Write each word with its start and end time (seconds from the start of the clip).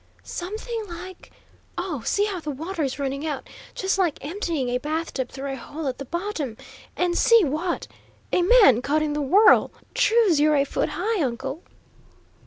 "Something 0.23 0.85
like 0.89 1.31
oh, 1.77 2.01
see 2.03 2.25
how 2.25 2.39
the 2.39 2.49
water 2.49 2.81
is 2.81 2.97
running 2.97 3.23
out, 3.27 3.47
just 3.75 3.99
like 3.99 4.17
emptying 4.25 4.69
a 4.69 4.79
bathtub 4.79 5.29
through 5.29 5.51
a 5.51 5.55
hole 5.55 5.85
at 5.87 5.99
the 5.99 6.05
bottom! 6.05 6.57
And 6.97 7.15
see 7.15 7.43
what 7.43 7.85
a 8.31 8.41
man 8.41 8.81
caught 8.81 9.03
in 9.03 9.13
the 9.13 9.21
whirl, 9.21 9.69
true's 9.93 10.39
you're 10.39 10.55
a 10.55 10.63
foot 10.65 10.89
high, 10.93 11.21
uncle!" 11.21 11.61